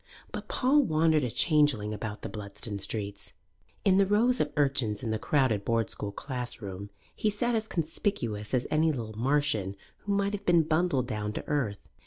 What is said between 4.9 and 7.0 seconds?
in the crowded Board School classroom